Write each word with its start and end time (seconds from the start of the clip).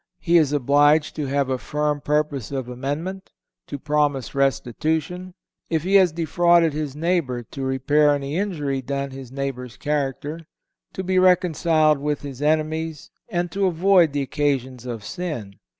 He 0.19 0.39
is 0.39 0.51
obliged 0.51 1.15
to 1.17 1.27
have 1.27 1.51
a 1.51 1.59
firm 1.59 2.01
purpose 2.01 2.51
of 2.51 2.67
amendment, 2.67 3.31
to 3.67 3.77
promise 3.77 4.33
restitution, 4.33 5.35
if 5.69 5.83
he 5.83 5.93
has 5.93 6.11
defrauded 6.11 6.73
his 6.73 6.95
neighbor, 6.95 7.43
to 7.43 7.61
repair 7.61 8.15
any 8.15 8.35
injury 8.35 8.81
done 8.81 9.11
his 9.11 9.31
neighbor's 9.31 9.77
character, 9.77 10.47
to 10.93 11.03
be 11.03 11.19
reconciled 11.19 11.99
with 11.99 12.23
his 12.23 12.41
enemies 12.41 13.11
and 13.29 13.51
to 13.51 13.67
avoid 13.67 14.11
the 14.11 14.23
occasions 14.23 14.87
of 14.87 15.03
sin. 15.03 15.59